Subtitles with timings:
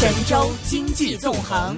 [0.00, 1.76] 神州经济纵横。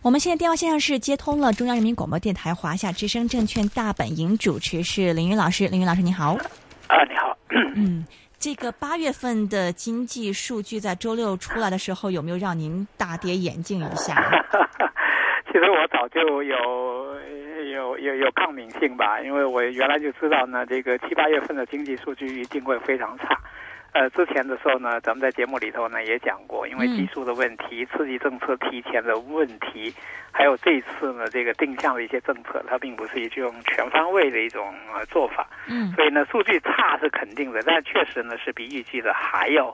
[0.00, 6.34] 我们现在电话线上是接通了中央人民广播电台华夏之声证券大本营主持是林云老师，林云老师你好。
[6.86, 7.36] 啊，你好。
[7.74, 8.06] 嗯，
[8.38, 14.14] 这个八月份的经济数据在周六出来的时候，有没有让您大跌眼镜一下？
[15.50, 16.54] 其实我早就有
[17.84, 23.38] 有有有抗敏性吧，因为我原来就知道呢，这个七八月份的经济数据一定会非常差。
[23.92, 29.94] 呃，之前的时候呢，咱们在节目里头呢也讲过，因为基数的问题、刺激政策提前的问题，
[30.32, 35.46] 还有这一次呢这个定向的一些政策，它并不是一种全方位的一种呃做法。
[35.68, 39.72] 嗯，所以呢，数据差是肯定的，但确实呢是比预计的还要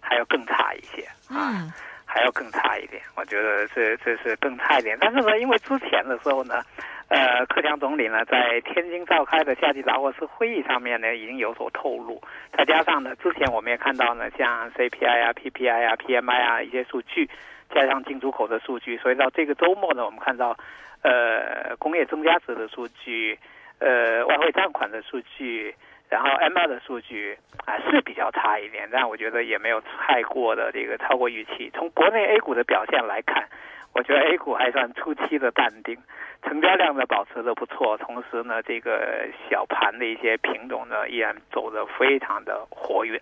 [0.00, 1.68] 还要更差一些啊，
[2.06, 3.02] 还要更差一点。
[3.16, 4.96] 我觉得这这是更差一点。
[4.98, 6.62] 但是呢，因为之前的时候呢。
[7.08, 12.20] 呃，克强总理呢，在天津召开的夏季达沃斯会议上面呢，已经有所透露。
[12.52, 17.28] 再加上呢，之前我们也看到呢，像 CPI 啊、PPI 啊、PMI 啊一些数据，
[17.74, 20.54] 加上进出口的数据，所以到这个周末呢，我们看到，
[21.02, 23.38] 呃，工业增加值的数据，
[23.78, 25.74] 呃，外汇占款的数据，
[26.10, 31.70] 然后 M 二的数据啊是比差一点，但我觉得也没有太过的这个超过预期。
[31.74, 33.48] 从国内 A 股的表现来看，
[33.94, 35.98] 我觉得 A 股还算初期的淡定。
[36.44, 43.20] 成交量呢保持的不错，同时呢，这个小盘的一些品种呢依然走得非常的活跃，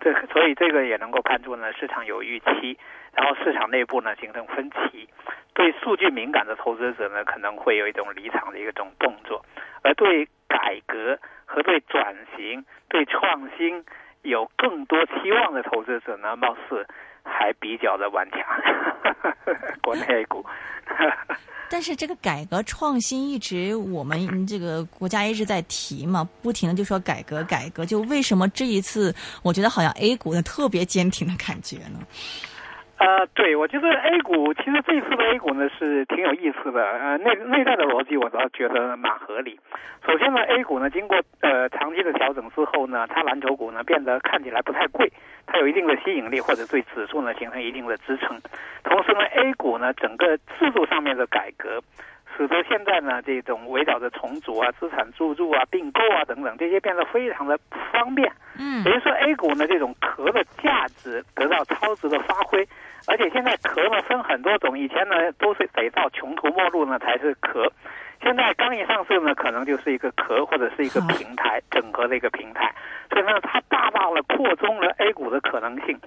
[0.00, 2.78] 这所以这个也能够看出呢市场有预期，
[3.14, 5.06] 然后市场内部呢形成分歧，
[5.52, 9.44] 对数据敏感的投资者呢可能会有一种离场的一种动作，
[9.82, 13.84] 而对改革和对转型、对创新
[14.24, 16.86] 有更多期望的投资者呢，貌似
[17.22, 18.40] 还比较的顽强，
[19.82, 20.44] 国内股。
[21.70, 31.98] 但是这个改革创新一直我们这个国家一直在提嘛，不停的就说改革改革，就为什么这一次我觉得好像 A 股的特别坚挺的感觉呢？
[32.96, 39.58] 呃，对，我觉得 A 股其实这次的 A 股呢是挺有意思的，呃，内内在的逻辑我倒觉得蛮合理。
[40.06, 45.12] 首先呢，A 股呢经过呃长期的调整之后呢，它蓝筹股呢变得看起来不太贵，
[45.46, 48.40] 它有一定的吸引力，或者对指数呢形成一定的支撑。
[48.84, 51.80] 同时呢，A 股呢整个制度上面的改革，
[52.36, 57.58] 使得现在呢这种围绕着重组啊、资产注入啊、并购啊等等这些变得非常的
[57.92, 58.30] 方便。
[58.58, 62.66] 嗯，也就是说 A 股呢这种壳的价值得到超值的发挥。
[63.06, 67.70] 而且现在壳呢分很多种，以前呢都是得到穷途末路呢才是壳，
[68.22, 72.74] 现在刚一上市呢可能就是一个壳或者是一个平台整合的一个平台，
[73.10, 76.00] 所以呢它大大的扩充了 A 股的可能性。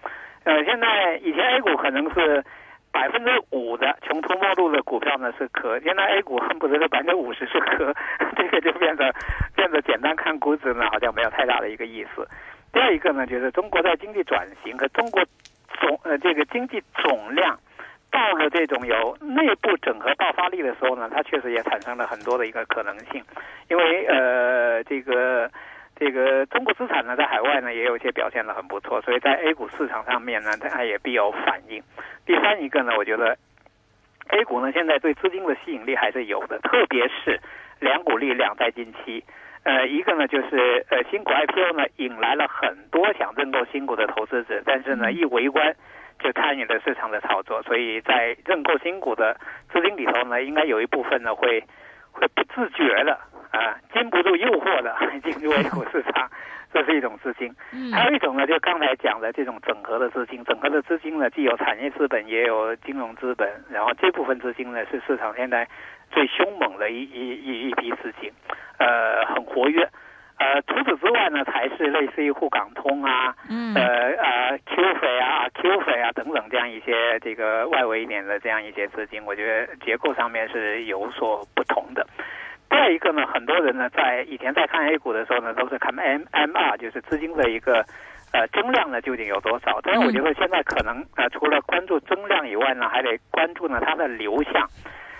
[0.43, 2.43] 呃，现在以前 A 股可能是
[2.91, 7.93] 百分之五的穷途末路的股票呢是壳，现在 A 股恨不得是百分之五十是壳，
[8.35, 9.13] 这个就变得
[9.55, 12.27] 变得简单看估值呢好像没有太大的一个意思。
[12.73, 15.23] 第二一个呢就是中国在经济转型和中国。
[15.79, 17.55] 总呃，这个经济总量
[18.09, 23.23] 到了这种有内部整合爆发力的时候呢，它确实也产生了很多的一个可能性。
[23.69, 25.47] 因为呃，这个
[25.99, 31.81] 这个中国资产呢，在海外呢也有一些表现的很不错，所以在 A 股市场上面呢，它也必有反应。
[32.25, 33.37] 第三一个呢，我觉得
[34.29, 37.39] A 股呢现在对资金的吸引力还是有的，特别是
[37.79, 39.23] 两股力量在近期。
[39.63, 45.75] 呃，一个呢就是呃新股 IPO 呢引来了很多想认购新股的投资者，但是呢一围观
[46.19, 49.35] 就参与了市场的炒作，所以在认购新股的
[49.73, 51.61] 资金里头呢，应该有一部分呢会
[52.11, 53.19] 会不自觉的
[53.51, 56.29] 啊经不住诱惑的 进入 A 股市场，
[56.73, 57.53] 这是一种资金。
[57.93, 65.67] 还有一种呢，就刚才讲的这种整合的资金，整合的资金呢既有产业资本也有金融资本，然后这部分资金呢是市场现在
[66.11, 68.31] 最凶猛的一一一一批资金。
[68.79, 69.89] 呃，很活跃，
[70.37, 82.05] 呃，除此之外呢，才是类似于沪港通啊，嗯，呃呃，Q 费啊，Q 费啊等等这样一些这个外围一点的这样一些资金，我觉得结构上面是有所不同的。
[82.69, 87.85] 第二一个呢，很多人呢在以前在看 A 股的时候呢，都是看 M M R，就是资金的一个
[88.33, 89.79] 呃增量呢究竟有多少。
[89.83, 94.67] 但是我觉得现在可能呃除了关注增量以外呢，还得关注呢它的流向。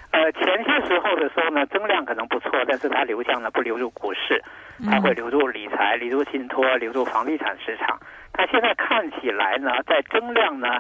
[0.10, 4.42] 呃，前些时候的时候呢，增量可能不错，但是它流向呢不流入股市，
[4.90, 8.00] 它会流入理财、流入信托、流入房地产市场。
[8.32, 10.80] 它现在看起来呢，在增量呢，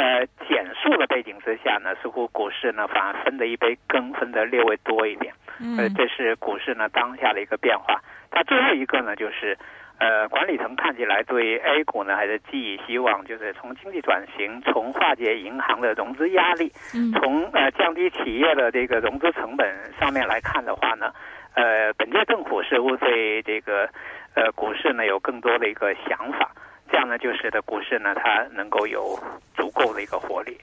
[0.00, 5.34] 呃减速的背景之下呢，似乎股市呢反而分的一杯羹，分的略微多一点。
[5.76, 8.00] 呃，这是股市呢当下的一个变化。
[8.30, 9.58] 它最后一个呢，就是。
[10.02, 16.72] 呃，管理层看起来对 A 股呢还是寄予希望，就是从经济转型、从化解银行的融资压力、
[17.12, 19.68] 从呃降低企业的这个融资成本
[20.00, 21.12] 上面来看的话呢，
[21.52, 23.86] 呃，本届政府似乎对这个
[24.34, 26.50] 呃股市呢有更多的一个想法，
[26.90, 29.18] 这样呢就使得股市呢它能够有
[29.54, 30.58] 足够的一个活力。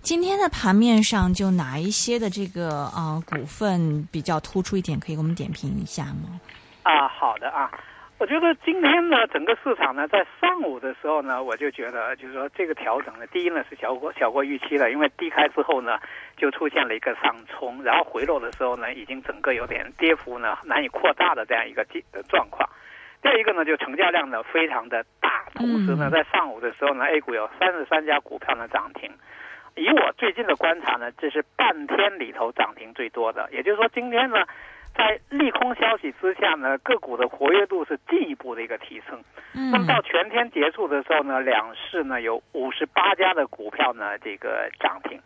[0.00, 6.40] 今天的盘面上，就哪一些的这个啊、呃股份比较突出一点，可以给我们点评一下吗？
[6.82, 7.70] 啊，好的啊。
[8.18, 15.98] 我觉得今天呢，整个市场呢，在上午的时候呢，我就觉得就是说这个调整呢，第一呢是小过小过预期的，因为低开之后呢，
[16.34, 22.66] 就出现了一个上冲，然后回落的时候呢，已经整个有点跌幅呢难以扩大的这样一个状状况。
[23.26, 29.10] 第二一个呢，就成交量呢非常的大，同时呢，在上午的时候呢，A 股有三十三家股票呢涨停。
[29.74, 34.44] 以我最近的观察呢，这是半天里头涨停最多的，也就是说今天呢。
[34.96, 39.22] 在利空消息之下呢，个股的活跃度是进一步的一个提升。
[39.52, 45.20] 嗯那么到全天结束的时候呢，两市呢有五十八家的股票呢这个涨停，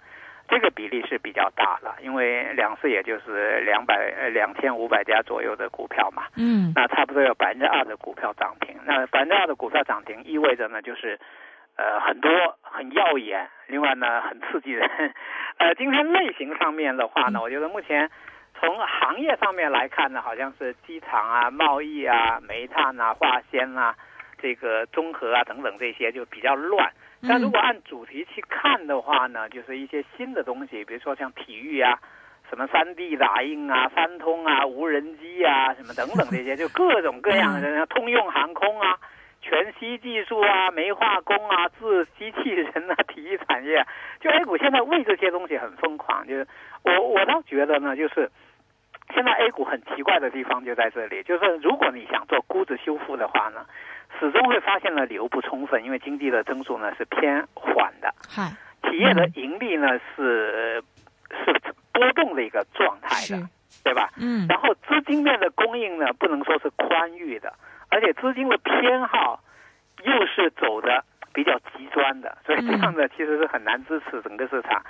[0.51, 8.77] 这个比例是比较大了，因为两市也就是两百呃两千五百家左右的股票嘛，嗯那差不多有百分之二的股票涨停。
[8.85, 11.19] 那百分之二的股票涨停意味着呢就是。
[11.77, 12.31] 呃，很多
[12.61, 14.87] 很耀眼，另外呢，很刺激人。
[15.57, 18.11] 呃，今天类型上面的话呢，我觉得目前
[18.59, 23.95] 从行业上面来看呢，好像是机场啊、贸易啊、煤炭啊、化纤啊、
[24.43, 26.93] 这个综合啊等等这些就比较乱。
[27.27, 31.99] 但如果按主题去看的话呢，就是一些新的东西，比如说像体育啊、
[32.49, 38.99] 什么三 D 打印啊、三通啊、无人机啊、什么等等这些，就各种各样的，通用航空啊。
[39.43, 43.87] 全息技术啊，煤化工啊，自机器人啊， 体育产业，
[44.21, 46.27] 就 A 股现在为这些东西很疯狂。
[46.27, 46.47] 就是
[46.83, 48.31] 我我倒觉得呢，就是
[49.15, 53.65] 现在 A 股很奇怪的地方就在这里，就是如果你想做估值修复的话呢，
[54.19, 58.51] 始终会发现呢流不充分，因为经济的增速呢是偏缓的，嗨，
[58.83, 60.83] 企业的盈利呢是
[61.31, 61.61] 是
[61.93, 63.49] 波动的一个状态的，
[63.85, 64.11] 对吧？
[64.17, 67.53] 嗯然后资金面的供应呢，不能说是宽裕的，
[67.89, 69.43] 而且资金的偏好
[70.03, 74.83] 又是走的比较极端的，所以这样的其实是很难支持整个市场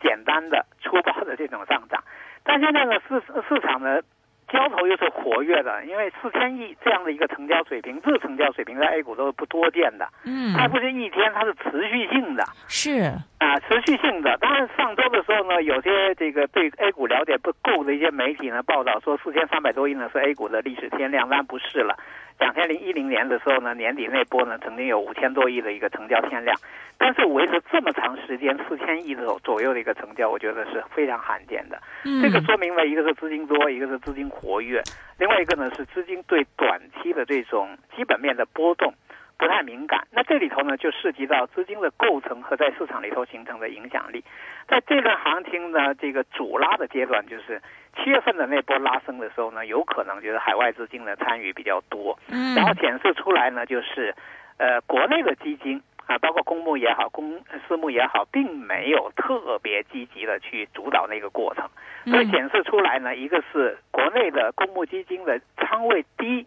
[0.00, 2.02] 简单的粗暴的这种上涨。
[2.44, 4.00] 但现在呢，市市场呢
[4.48, 12.44] 交投又是活跃的，因为四千亿这样的一个成交水平，这个成交水平在 A 股都是不多见的，嗯它不是一天，它是持续性的。
[12.66, 14.36] 是啊，持续性的。
[14.40, 21.96] 但是，上周的时候呢，有些这个对 A 股了解不够的一些媒体呢，报道说四千三百多亿呢是 A 股的历史天量，当然不是了。
[22.38, 26.56] 两千零一零年的时候呢，年底那波呢，曾经有五千多亿的一个成交天量，
[26.96, 31.80] 但是维持这么长时间四千亿左左右的一个成交，我觉得是非常罕见的。
[32.04, 32.22] 嗯。
[32.22, 34.82] 这个说明了一个是资金多，一个是资金活跃，
[35.18, 38.94] 另外一个呢是资金对短期的这种基本面的波动
[39.38, 40.06] 不太敏感。
[40.10, 44.22] 那这里头呢就涉及到资金的构成和在市场里头形成的影响力。
[44.66, 47.62] 在这轮行情呢，这个主拉的阶段，就是
[47.96, 54.14] 七月份的那波拉升的时候呢，有可能就是海外资金的参与比较多，嗯然后显示出来呢就是，
[54.58, 55.80] 呃，国内的基金。
[56.08, 57.38] 啊，包括公募也好，公
[57.68, 61.68] 私募也好，并没有特别积极的去主导那个过程，
[62.06, 66.46] 所以嗯显示出来呢，一个是国内的公募基金的仓位低，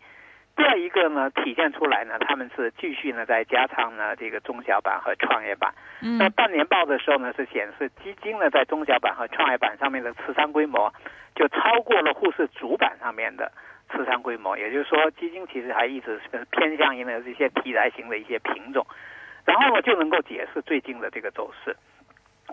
[0.55, 5.73] 第二一个呢，体现出来呢，他们是继续呢在加仓呢这个中小板和创业板。
[6.01, 10.93] 那嗯半年报的时候呢，是显示基金呢在中小板和创业板上面的持仓规模
[11.35, 13.51] 就超过了沪市主板上面的
[13.91, 18.85] 持仓规模，也就是说，基金其实还一直是偏向于呢这些题材型的一些品种，
[19.45, 21.75] 然后呢就能够解释最近的这个走势。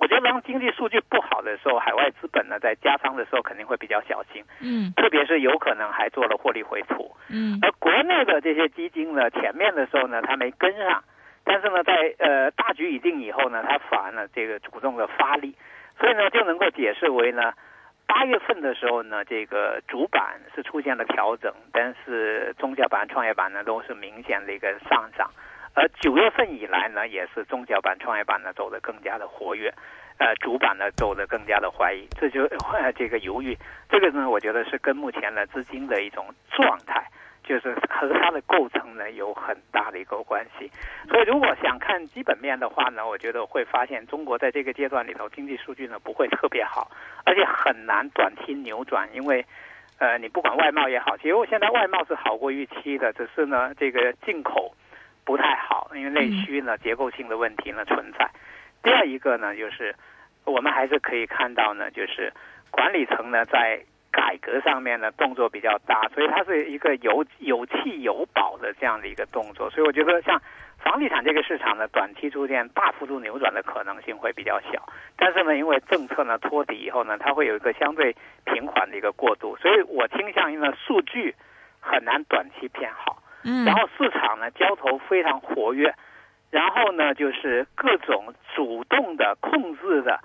[0.01, 4.93] 我觉得当经济数据不好的时候，海外资本呢在加仓的时候肯定会比较小心，嗯。
[4.97, 7.15] 特别是有可能还做了获利回吐。
[7.29, 7.59] 嗯。
[7.63, 11.03] 而国内的这些基金呢，前面的时候呢，它没跟上，
[11.45, 15.55] 但是呢，在呃大局已定以后呢，它反而呢这个主动的发力，
[15.99, 17.53] 所以呢就能够解释为呢，
[18.07, 25.31] 八月份的时候呢，这个主板是出现了调整，但是中小板、创业板呢都是明显的一个上涨，
[25.79, 29.73] 而九月份以来呢，也是中小板、创业板呢走得更加的活跃。
[30.19, 32.43] 呃，主板呢走得更加的怀疑，这就、
[32.73, 33.57] 呃、这个犹豫，
[33.89, 37.07] 这个呢，我觉得是跟目前的资金的一种状态，
[37.45, 40.69] 就是和它的构成呢有很大的一个关系。
[41.09, 46.91] 所以，如果想看基本面的话呢，我觉得会发现中国在这个阶段里头经济数据呢不会特别好，
[47.25, 49.47] 而且很难短期扭转，因为
[50.01, 54.75] 呃，你不管外贸也好，其实我现在外贸是好过预期的，只是呢这个进口
[55.29, 58.31] 不太好，因为内需呢结构性的问题呢存在。
[58.83, 59.95] 第二一个呢，就是
[60.47, 62.33] 我们还是可以看到呢，就是
[62.71, 63.79] 管理层呢在
[64.11, 69.69] 改革上面呢动作比较大，所以它是一个有有气有保的这样的一个动作。
[69.69, 70.41] 所以我觉得像
[70.79, 74.83] 房地产这个市场呢，短期出现大幅度扭转的可能性会比较小。
[75.15, 78.17] 但是呢，因为政策呢托底以后呢，它会有一个相对
[78.47, 81.35] 平缓的一个过渡，所以我倾向于呢数据
[81.81, 83.23] 很难短期偏好。
[83.49, 85.93] 嗯，然后市场呢交投非常活跃，
[86.51, 90.21] 然后呢就是各种主动的控制的。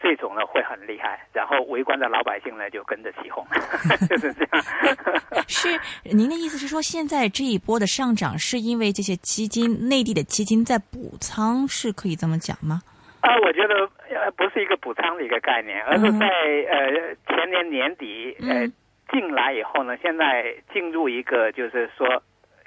[0.00, 3.42] 这种呢会很厉害，然后围观的老百姓呢就跟着起哄，
[4.06, 4.62] 就是这样。
[5.48, 5.68] 是
[6.04, 12.82] 您的意思是说，现在这一波的上涨是因为这些基金内地的基金在补仓，是可以这么讲吗？
[13.22, 18.68] 啊，我觉得呃不是一个补仓的一个概念，而是在呃前年年底呃
[19.10, 22.22] 进来以后呢，现在进入一个就是说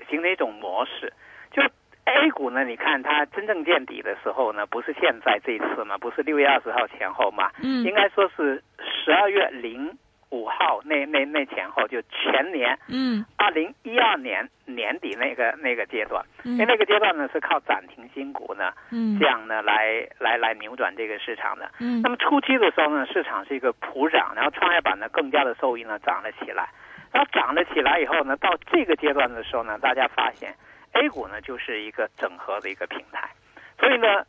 [0.10, 1.12] 形成一种模式，
[1.52, 1.62] 就。
[2.10, 2.64] A 股呢？
[2.64, 9.92] 你看它真正见底的时候呢，不是现在这一次嘛，不是六月二十号前后嘛，嗯，应该说是十二月零
[10.30, 26.70] 五号那那那前后，就全年，嗯，二零一二年年底那个那个阶段，因为那个阶段呢是靠暂停新股呢，嗯，这样呢来来来扭转这个市场的，嗯，那么初期的时候呢，市场是一个普涨，然后创业板呢更加的受益呢涨了起来，
[27.12, 30.54] 然后涨了起来以后呢，到这个阶段的时候呢，大家发现。
[30.94, 33.30] A 股呢就是一个整合的一个平台，
[33.78, 34.26] 所以呢，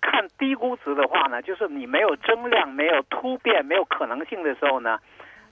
[0.00, 4.96] 看低估值的话呢，就是你没有增量、没有突变、没有可能性的时候呢，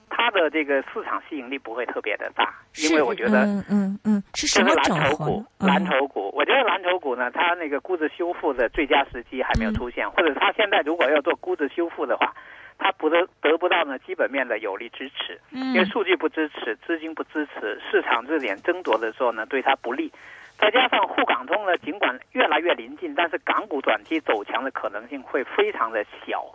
[0.09, 5.45] 它的这个市场吸引力不会特别的大，因为我觉得，嗯嗯嗯，是什么蓝筹股？
[5.59, 12.33] 蓝筹股，我觉得蓝筹股呢，它那个估值修复的最佳时机还没有出现，或者它现在如果要做估值修复的话，
[12.77, 20.11] 它不得得不到呢基本面的有力支持，因为数据不支持，资金不支持，市场热点争夺的时候呢，对它不利。
[20.59, 26.45] 再加上沪港通呢，尽管越来越临近，但是港股短期走强的可能性会非常的小，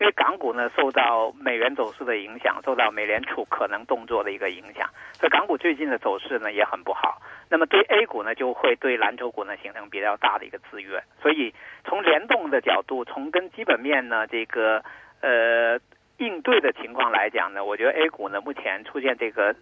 [0.00, 7.20] 因为港股呢受到美元走势的影响，受到美联储可能动作的一个影响，所以港股最近的走势呢也很不好。
[7.50, 11.00] 那么对 A 股呢，就会对蓝筹股呢形成比较大的一个制约。
[11.20, 14.82] 所以从联动的角度，从跟基本面呢这个
[15.22, 15.80] 呃
[16.18, 19.56] 应对的情况来讲呢，我觉得 A 股呢目前出现这个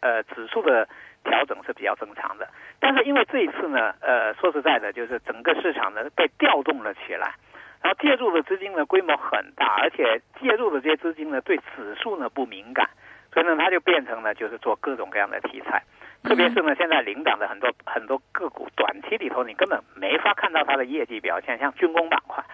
[0.00, 0.86] 呃指数的。
[1.26, 2.48] 调整是比较正常的，
[2.78, 7.34] 但是因为这一次呢，呃，说实在的，就是整个市场呢被调动了起来，
[7.82, 12.88] 然后介入的资金呢规模很大，而且介入的这些资金呢对指数呢不敏感，
[13.32, 15.82] 所以呢它就变成了就是做各种各样的题材，
[16.22, 22.44] 特别是呢现在领涨的很多很多个股，短期里头你根本没法看到它的业绩表现，像军工板块，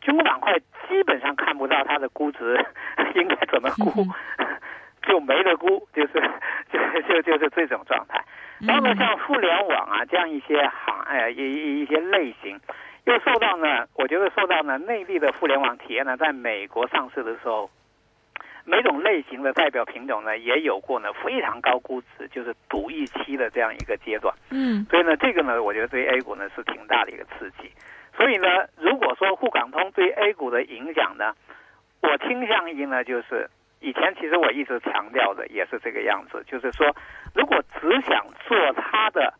[0.00, 0.58] 军工板块
[0.92, 2.62] 基本上看不到它的估值
[3.16, 4.06] 应该怎么估。
[5.02, 6.12] 就没得估，就是
[6.70, 8.22] 就就就是这种状态。
[8.60, 12.60] 然后呢，像互联网啊这样一些行哎一一些类型，
[13.04, 17.68] 又受到呢，我觉得受到呢内地的互联网企业呢，在美国上市的时候，
[18.64, 24.32] 每种类型的代表品种呢，也有过呢非常高估值，就是赌一期的这样一个阶段。
[24.50, 27.72] 嗯，所以呢，这个呢，我觉得对 A 股呢是挺大的一个刺激。
[28.16, 31.34] 所以呢，如果说沪港通对 A 股的影响呢，
[32.00, 33.48] 我倾向于呢就是。
[33.84, 36.86] 以前其实我一直强调的也是这个样子，就是说，
[37.34, 39.34] 如果只想做它的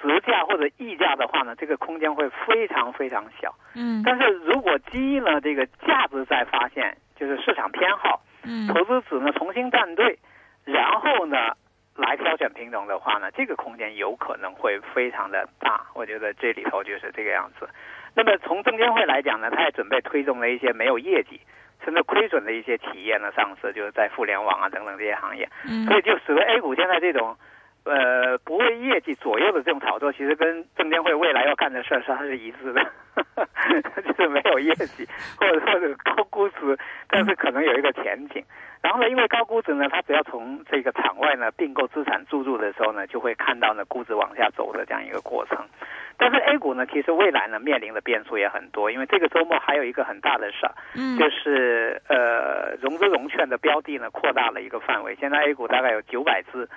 [0.00, 3.52] 直价或者溢价的话呢，这个空间会非常非常小。
[3.74, 4.00] 嗯。
[4.06, 10.16] 但是如果基于呢这个价值在发现，就是市场偏好，嗯，投资者呢重新站队，
[10.64, 11.36] 然后呢
[11.96, 15.84] 来挑选品种的话呢，这个空间有可能会非常的大。
[15.94, 17.68] 我觉得这里头就是这个样子。
[18.14, 21.40] 那么从证监会来讲呢，他也准备推动了一些没有业绩。
[21.82, 25.48] 甚至亏损的一些企业呢上市，就是在互联网啊等等这些行业，
[25.88, 27.34] 所以就使得 A 股现在这种，
[27.84, 32.86] 呃，不为业绩左右的这种炒作，其实跟证监会未来要干的事儿是它是一致的，
[34.04, 38.44] 就是没有业绩或者或者高估值，但是可能有一个前景。
[38.82, 45.56] 然后呢，因为高估值呢，它只要从这个场外呢并购资产注入的时候呢，就会看到呢估值往下走的这样一个过程。
[46.20, 56.68] 但是 A 股呢，其实未来呢面临的变数也很多，因为这个周末还有一个很大的事儿，嗯，就是呃融资融券的标的呢扩大了一个范围，现在 A 股大概有九百只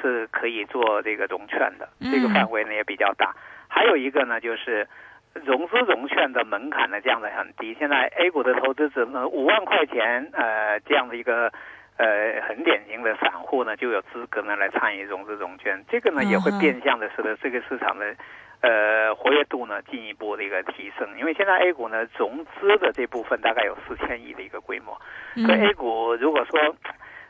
[0.00, 3.34] 是可以做这个融券的，这个范围呢也比较大。
[3.68, 4.86] 还有一个呢就是
[5.34, 11.52] 融资融券的门槛呢降得很低，现在 A 股的投资者呢五万块钱呃这样的一个
[11.96, 18.14] 呃很典型的散户呢就有资格呢来参与融资融券，这个呢也会变相的使得这个市场的。
[18.62, 24.96] 呃，活跃度呢进一步的一个提升，因为现在 A 股呢融资的这部分大概有四千亿的一个规模，
[25.44, 26.76] 所以 A 股如果说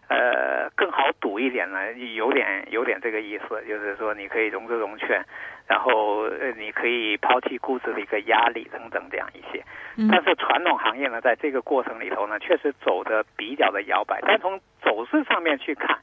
[0.09, 5.25] 呃更好赌一点呢，有点有点这个意思，就是说你可以融资融券，
[5.67, 9.65] 然后呃你可以抛弃估值的一个压力等等这样一些。
[10.11, 15.99] 但是传统行业呢，在这个过程里头呢，确实走的比较的摇摆，但从走势上面去看。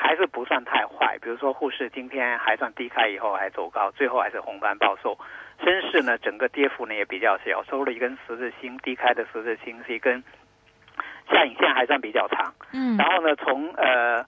[0.00, 5.18] 还是不算太坏，比如说沪市今天还算低开以后还走高，最后还是红盘报收。
[5.62, 10.22] 深市呢，整个跌幅呢也比较小，收了一根十字星，低开的十字星是一根
[11.28, 12.54] 下影线，还算比较长。
[12.72, 12.96] 嗯。
[12.96, 14.24] 然后呢，从呃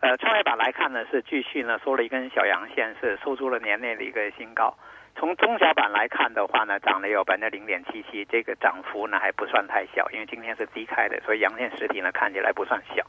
[0.00, 4.74] 呃创业板来看呢，是继续呢收了一根小阳线，是收出了年内的一个新高。
[5.16, 13.04] 从中小板来看的话呢，涨了有百分之零点七七，这个涨幅呢还不算太小，因为今天是低开的，所以阳线实体呢看起来不算小。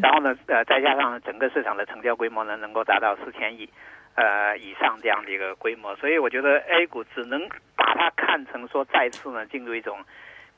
[0.00, 3.68] 然后呢，呃，再加上整个市场的成交规模呢能够达到四千亿，
[4.14, 9.98] 呃以上这样的一个规模，所以我觉得 A 股只能把它看成说再次呢进入一种。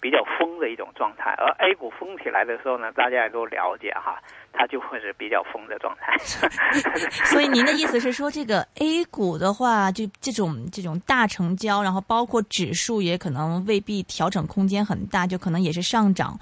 [0.00, 4.20] 比较疯的一种状态，而 A 股疯起来的时候呢，大家也都了解哈，
[4.52, 6.16] 它就会是比较疯的状态。
[7.26, 16.38] 所以您的意思是说，这个 A 股的话，就这种这种大成交，然后包括指数也可能未必调整空间很大，就可能也是上涨，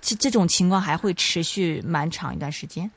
[0.00, 2.90] 这这种情况还会持续蛮长一段时间。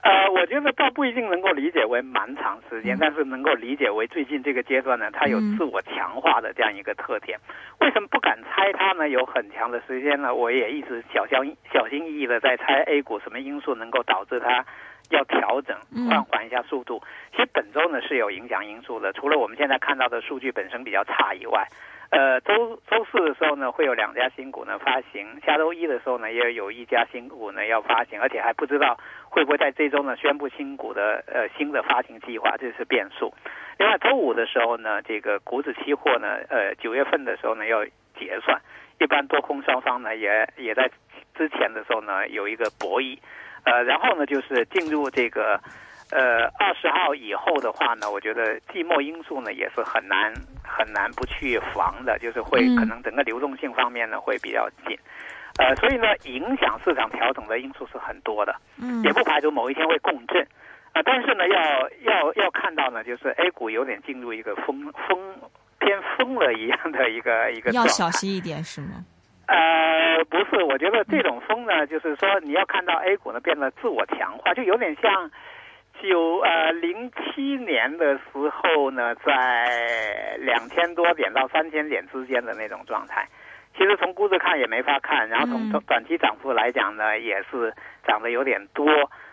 [0.00, 7.38] 呃，我觉得倒不一定能够理解为蛮长时间，但是能够理解为最近这个阶段呢，它有自我强化的这样一个特点。
[7.80, 9.08] 为什么不敢猜它呢？
[9.08, 14.64] 有很强的时间呢，我也一直小心小心翼翼的在猜 A 股什么因素能够导致它
[15.10, 15.76] 要调整
[16.08, 17.02] 放缓一下速度。
[17.32, 21.66] 其实本周呢是有影响因素的，除了我们现在看到的数据本身比较差以外。
[22.10, 28.98] 呃，周周四的时候呢，会有两家新股呢发行；下周一的时候呢，也有一家新股呢要发行，而且还不知道
[29.30, 33.32] 会不会在这周呢宣布新股的呃新的发行计划，这是变数。
[33.78, 37.84] 另外，周五的时候呢，这个股指期货呢，呃，九月份的时候呢要
[38.18, 38.60] 结算，
[38.98, 40.90] 一般多空双方呢也也在
[41.34, 43.18] 之前的时候呢有一个博弈，
[43.64, 45.60] 呃，然后呢就是进入这个。
[46.10, 50.32] 呃，二十号以后的话呢，我觉得寂寞因素呢也是很难
[50.64, 54.98] 很难不去防的，就是会可能整个流动性方面呢会比较紧，
[55.58, 60.40] 呃，所以呢影响市场调整的因素是很多的，嗯，也不排除某一天会共振，
[60.92, 65.18] 啊，但是呢要要要看到呢，就是 A 股有点进入一个疯疯
[65.78, 69.04] 偏疯了一样的一个一个要小心一点是吗？
[69.46, 75.30] 呃，不是，我觉得这种疯呢，就是说你要看到 A 股呢变得自我强化，就有点像。
[76.00, 83.26] 九呃零七年的时候呢，在两千多点到三千点之间的那种状态，
[83.78, 87.72] 其实从估值看也没法看，然后从短期涨幅来讲呢，也是
[88.04, 88.84] 涨得有点多，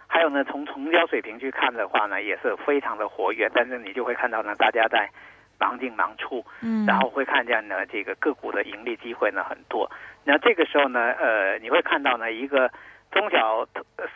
[0.07, 5.09] 还有呢，从成交水平去看的话呢，也是非常的活跃，但是你就会看到呢，大家在
[5.59, 9.89] 忙进忙出，嗯，然后会看见呢，这个个股的盈利机会呢很多，
[10.23, 12.71] 那这个时候呢，呃，你会看到呢一个。
[13.11, 13.65] 中小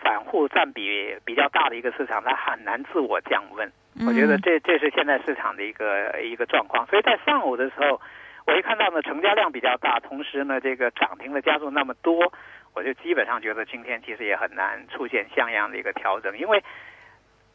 [0.04, 3.72] 散户占比比较大的一个市场，它很难自我降温。
[4.06, 6.86] 我觉得这这是现在市场的一个一个状况。
[6.88, 8.02] 所以在上午的时候，
[8.50, 12.34] 我一看到呢成交量比较大，同时呢这个涨停的家数那么多，
[12.74, 16.38] 我就基本上觉得今天其实也很难出现像样的一个调整。
[16.38, 16.64] 因为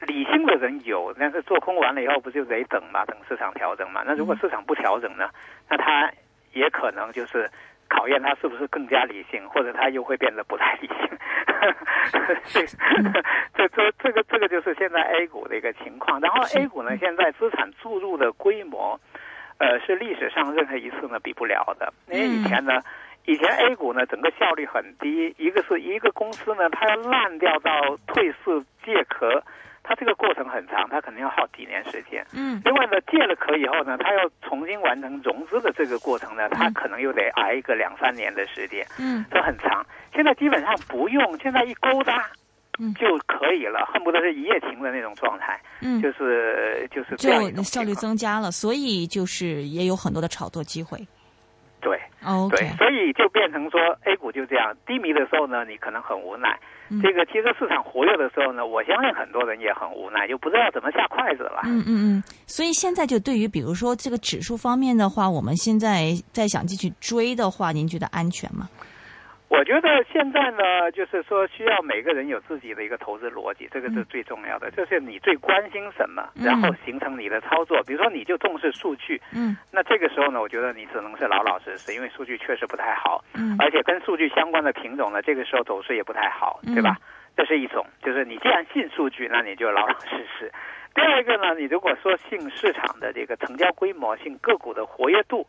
[0.01, 4.03] 理性的人有，但是做空完了以后不就得等嘛，等市场调整嘛。
[4.07, 5.29] 那如果市场不调整呢，
[5.69, 6.13] 那它
[6.53, 7.51] 也可能就是。
[7.87, 10.97] 考验他是不是更加理性，或者他又会变得不太理性。
[13.55, 16.19] 这这这个这个就是现在 A 股的一个情况。
[16.19, 18.99] 然后 A 股呢，现在资产注入的规模，
[19.59, 21.93] 呃，是历史上任何一次呢比不了的。
[22.09, 22.81] 因为以前呢，
[23.25, 29.43] 以前 A 股呢整个效率很低，一个是一个公司呢，它要烂掉到退市借壳。
[29.87, 32.27] 它这个过程很长，它肯定要耗几年时间。
[32.33, 32.59] 嗯。
[32.65, 38.83] 另外呢，借了壳以后呢，它要重新完成融资的这个过程呢，它可能又得挨一个两三年的时间。
[38.99, 39.23] 嗯。
[39.31, 39.85] 这很长。
[40.15, 42.44] 现在基本上不用，现在一勾搭，嗯，
[42.99, 45.61] 就可以了，恨不得是一夜情的那种状态。
[45.81, 46.01] 嗯。
[46.03, 50.99] 就是就是这样就效率增加了，所以就是也有很多的炒作机会。
[51.81, 51.99] 对。
[52.23, 52.49] 哦。
[52.51, 56.59] 对，所以就变成说，A 股就这样低迷的时候呢，你可能很无奈。
[57.03, 61.63] 这个其实市场活跃的时候呢，我相信很多人也很无奈，就不知道怎么下筷子了。
[61.65, 62.23] 嗯嗯嗯。
[62.47, 68.69] 所以现在就对于比如说这个指数方面的话，我们现在再想继续追的话，您觉得安全吗？
[69.57, 74.69] 我觉得现在呢，就是说需要每个人有自己的一个投资逻辑，这个是最重要的。
[74.73, 77.81] 就是你最关心什么，然后形成你的操作。
[77.85, 86.97] 比如说，你就重视数据，嗯，那这个时候呢，我觉得你只能是老老实实，因为数据确实不太好，嗯，而且跟数据相关的品种呢，这个时候走势也不太好，对吧？
[87.37, 90.53] 这是一种，就是你既然信数据，那你就老老实实。
[90.95, 95.47] 第二个呢，你如果说信市场的这个成交规模，信个股的活跃度。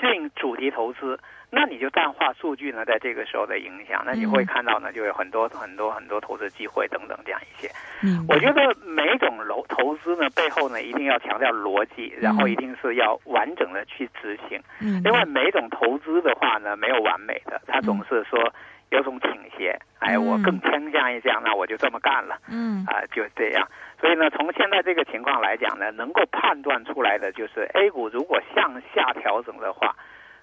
[0.00, 1.18] 适应主题投资，
[1.50, 7.70] 那你就淡化数据呢，在这个时候的影响，那你会看到呢，就有很多很多很多投资机会等等这样一些。
[8.02, 14.60] 嗯我觉得每种楼投资呢背后呢，一定要强调逻辑，然后一定是要完整的去执行。
[14.80, 18.52] 嗯另外，每种投资的话呢，没有完美的，它总是说
[18.90, 19.78] 有种倾斜。
[20.00, 22.36] 哎，我更倾向于这样，那我就这么干了。
[22.48, 23.66] 嗯，啊，就这样。
[23.98, 29.96] 所以呢，从现在这个情况来讲呢，能够判断出来的就是 A 股如果向下调整的话，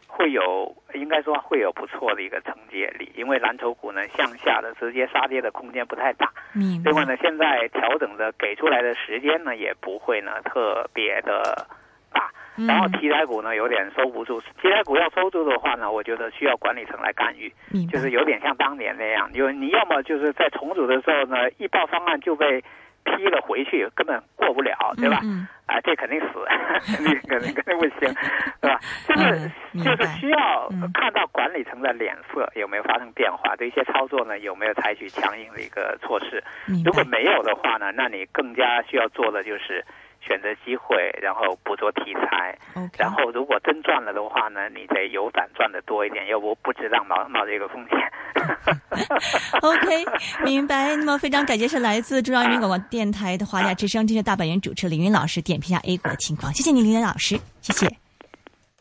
[0.08, 6.32] 会有应该说会有不错的一个承接力，因为蓝筹股呢向下的直接杀跌的空间不太大。
[6.56, 6.82] 嗯。
[6.84, 11.68] 另外呢，现在调整的给出来的时间呢也不会呢特别的
[12.12, 12.32] 大。
[12.56, 17.52] 然后题材股呢有点收不住，题材股要收住的话呢，我觉得需要管理层来干预。
[17.86, 22.64] 就是有点像当年那样，因为你要么就是在重组的时候呢，一报方案就被。
[23.04, 25.20] 批了回去根本过不了，对吧？
[25.66, 26.28] 啊，这肯定死，
[26.96, 28.14] 肯定肯定肯定不行，
[28.62, 28.80] 对吧？
[29.08, 29.52] 就是
[29.84, 36.44] 就是需要看到管理层的脸色有没有发生变化，对一些操作呢有没有采取强硬的一个措施。
[36.84, 39.84] 如果没有的话呢，那你更加需要做的就是。
[40.26, 42.58] 选择机会，然后捕捉题材，
[42.98, 48.00] 然后如果真赚了的话呢，你得有胆赚的多一点，要不不值当冒冒这个风险。
[49.62, 50.06] OK，
[50.44, 50.96] 明白。
[50.96, 58.03] 那么非常感谢是来自中央人民广播电台的华夏之声这些大本营主持林云老师点评一下 A 股的情况，谢谢你林云老师，谢谢。